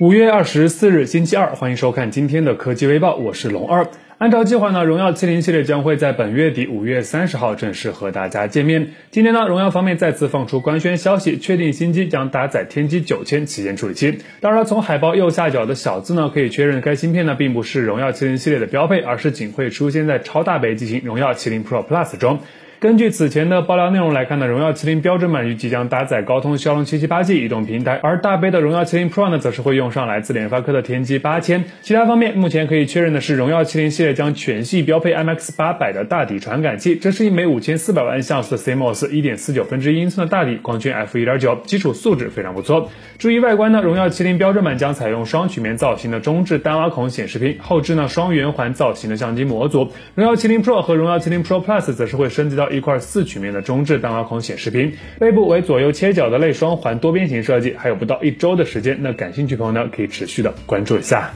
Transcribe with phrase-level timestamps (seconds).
[0.00, 3.88] 五月二十四日，星期二，欢迎收看今天的科技微报，我是龙二。
[4.18, 8.90] 按照计划呢，荣耀麒麟系列将会在本月底五月三十号正式和大家见面。
[9.10, 14.20] 今天呢，荣耀方面再次放出官宣消息，确定新机将搭载天玑九千旗舰处理器。
[14.40, 22.38] 当然，从海报右下角的小字呢，可以确认该芯片呢并不是荣耀麒麟系列的标配，而是仅会出现在超大杯机型荣耀麒麟 Pro Plus 中。
[22.80, 31.64] 根据此前的爆料内容来看呢，荣耀麒麟标准版预计将搭载高通骁龙七七八 G 移动平台，而大杯的荣耀麒麟 Pro 呢，则是会用上来自联发科的天玑八千。
[31.82, 42.88] 其他方面，目前可以确认的是，荣耀麒麟系列将全系标配 M X 八百的大底传感器，这是一枚五千四百万像素的 CMOS 一点四九分之一英寸的大底，光圈 f 一点九，基础素质非常不错。
[43.18, 49.90] 注意外观呢，荣耀麒麟标准版将采用双曲面造型的中置单挖孔显示屏，后置呢双圆环造型的相机模组。
[50.14, 53.48] 荣耀麒麟 Pro 和荣耀麒麟 Pro Plus 则是会升级到一块四曲面。
[53.48, 61.32] 的中置单挖孔显示屏，背部为左右切角的类双环多边形设计，还有不到一周的时间，那感兴趣朋友呢可以持续的关注一下。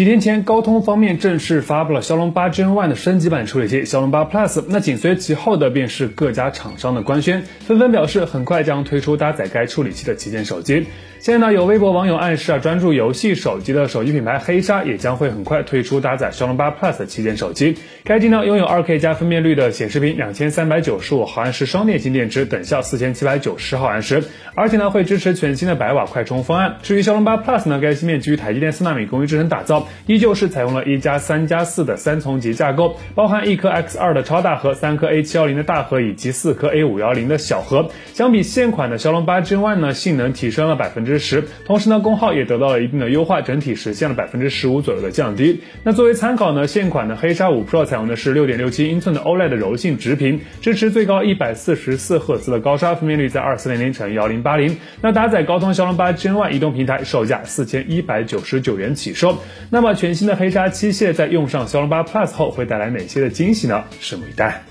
[0.00, 10.86] 几天前，高通方面正式发布了骁龙八 Gen One 的升级版处理器骁龙八 Plus，那紧随其后的便是各家厂商的官宣，纷纷表示很快将推出搭载该处理器的旗舰手机。
[11.18, 17.76] 现在呢，有微博网友暗示啊，专注游戏手机的手机品牌黑鲨也将会很快推出搭载骁龙八 Plus 的旗舰手机。
[18.04, 26.76] 该机呢拥有 2K 加分辨率的显示屏，两千三百九十五毫安时双电芯电池，等效四千七百九十毫安时，而且呢会支持全新的百瓦快充方案。
[26.82, 37.90] 至于骁龙八 Plus 呢，该芯片基于台积电四纳米工艺制成打造，依旧是采用了一加三加四的三重级架构，包含一颗 X 二的超大核，三颗 A 七幺零的大核以及四颗 A 五幺零的小核。
[38.14, 41.90] 相比现款的骁龙八 Gen One 呢，性能提升了百分之十，同时。
[41.90, 45.60] 呢功耗也得到了一定的优化，整体实现了百分之十五左右的降低。
[45.82, 54.76] 那作为参考呢，现款的黑鲨五 Pro 采用的是六点六七英寸的 OLED 柔性直屏，支持最高一百四十四赫兹的高刷，分辨率在二四零零乘幺零八零。
[55.00, 59.36] 那搭载高通骁龙八 Gen One 移动平台，售价四千一百九十九元起售。
[59.72, 63.84] 那么全新的黑鲨七系列在用上骁龙八 Plus 后，会带来哪些的惊喜呢？
[64.00, 64.62] 拭目以待。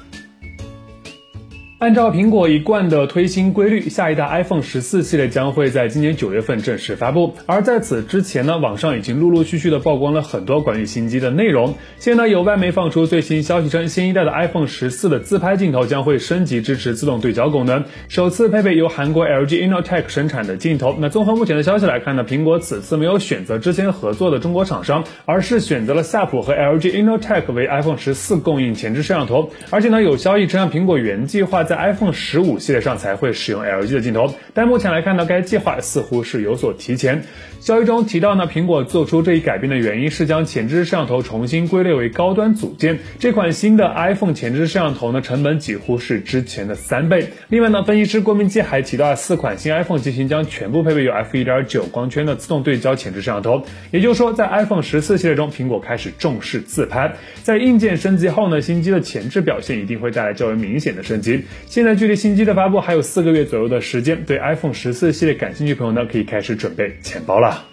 [1.80, 7.36] 按照苹果一贯的推新规律，下一代 iPhone 十四系列将会在今年九月份正式发布。
[7.46, 11.76] 而在此之前呢，网上已经陆陆续续的曝光了很多关于新机的内容。
[11.98, 20.98] 现在，有外媒放出最新消息称，新一代的 iPhone 十四的自拍镜头将会升级支持自动对焦功能，首次配备由韩国 LG Innotek 生产的镜头。
[21.00, 29.52] 那综合目前的消息来看呢，苹果此次没有选择之前合作的中国厂商，而是选择了夏普和 LG Innotek 为 iPhone 十四供应前置摄像头。
[29.70, 37.22] 而且呢，有消息称苹果原计划在 iPhone 十五系列上才会使用 LG 的镜头，但目前来看呢，该计划似乎是有所提前。
[37.60, 42.98] 消息中提到呢，苹果做出这一改变的原因是将前置摄像头重新归类为高端组件。
[43.20, 47.28] 这款新的 iPhone 前置摄像头呢，成本几乎是之前的三倍。
[47.50, 53.62] 另外呢，分析师郭明基还提到，四款新 iPhone 机型将全部配备有 f 一点九光圈的自动对焦前置摄像头。
[53.92, 57.14] 也就是说，在 iPhone 十四系列中，苹果开始重视自拍。
[57.44, 61.44] 在硬件升级后呢，新机的前置表现一定会带来较为明显的升级。
[61.66, 67.66] 现在距离新机的发布还有四个月左右的时间，对 iPhone 十四系列感兴趣朋友呢，可以开始准备钱包了。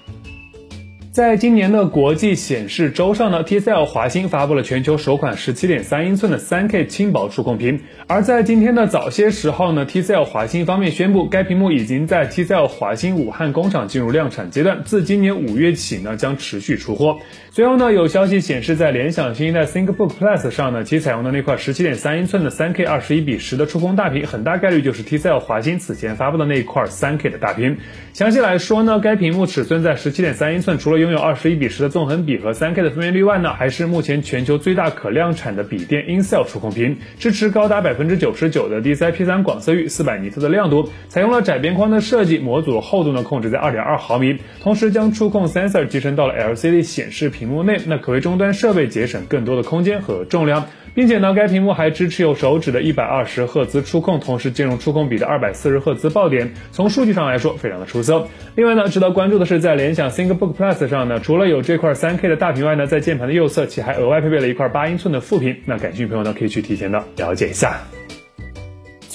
[1.17, 7.81] 在今年的国际显示周上呢，TCL 华星发布了全球首款十七点三英寸的三 K 轻薄触控屏。
[8.07, 17.17] 而在今天的早些时候呢，TCL 华星方面宣布，该屏幕已经在 TCL 华星武汉工厂进入量产阶段，自今年五月起呢，将持续出货。
[17.51, 27.79] 随后呢，有消息显示，在联想新一代 ThinkBook Plus 上呢，其采用的那块十七点三英寸的三 K 二十一比十的触控大屏，很大概率就是 TCL 华星此前发布的那一块三 K 的大屏。
[28.13, 58.27] 详细来说呢，该屏幕尺寸在十七点三英寸，除了拥有二十一比十的纵横比和三 K 的分辨率外呢，还是目前全球最大可量产的笔电 Incel 触控屏，支持高达百分之九十九的 DCI-P3 广色域，四百尼特的亮度，采用了窄边框的设计，模组厚度呢控制在二点二毫米，同时将触控 sensor 集成到了 LCD 显示屏幕内，那可为终端设备节省更多的空间和重量，并且呢，该屏幕还支持有手指的一百二十赫兹触控，同时兼容触控笔的二百四十赫兹爆点，从数据上来说非常的出色。
[58.55, 67.79] 另外呢，值得关注的是，在联想 ThinkBook Plus 上呢，除了有这块三 K 的大屏外呢，在键盘的右侧，其还额外配备了一块八英寸的副屏，那感兴趣朋友呢，可以去提前的了解一下。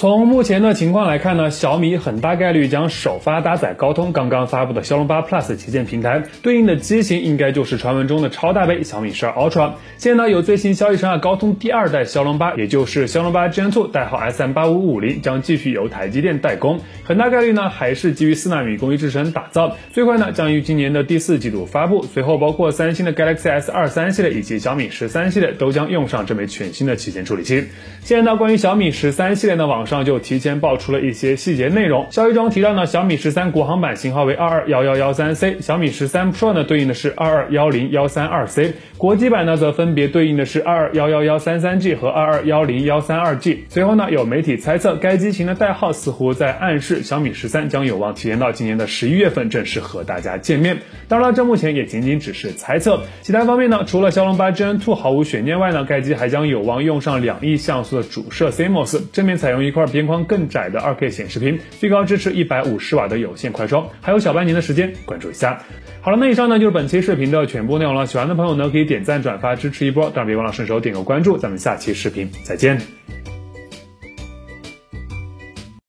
[0.01, 9.73] 从目前的情况来看呢，小米很大概率将首发搭载高通刚刚发布的骁龙八 Plus 旗舰平台，对应的机型应该就是传闻中的超大杯小米十二 Ultra。
[9.99, 22.03] 现在呢，有最新消息称啊，高通第二代骁龙八，也就是骁龙八 Gen 2，代号 SM 八五五零，将继续由台积电代工，很大概率呢还是基于四纳米工艺制成打造，最快呢将于今年的第四季度发布。
[22.11, 27.65] 随后包括三星的 Galaxy S 二三系列以及小米十三系列都将用上这枚全新的旗舰处理器。
[28.01, 32.07] 现在呢，关于小米十三系列的，网上就提前爆出了一些细节内容。
[32.09, 43.65] 消息中提到呢，小米十三国行版型号为二二幺幺幺三 C，小米十三 Pro 呢对应的是二二幺零幺三二 C，国际版呢则分别对应的是二二幺幺幺三三 G 和二二幺零幺三二 G。
[43.67, 50.77] 随后呢，有媒体猜测该机型的代号似乎在暗示小米十三将有望提前到今年的十一月份正式和大家见面。
[51.09, 53.01] 当然了，这目前也仅仅只是猜测。
[53.21, 65.61] 其他方面呢，除了骁龙八 Gen2 毫无悬念外呢，该机还将有望用上两亿像素的主摄 CMOS，正面采用一块边框更窄的 2K 显示屏，最高支持一百五十瓦的有线快充，还有小半年的时间，关注一下。
[66.01, 68.05] 好了，那以上呢就是本期视频的全部内容了。
[68.05, 71.37] 喜欢的朋友呢可以点赞转发支持一波，当然别忘了顺手点个关注。
[71.37, 72.81] 咱们下期视频再见。